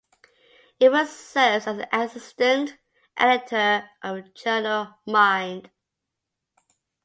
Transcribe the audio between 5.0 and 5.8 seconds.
"Mind".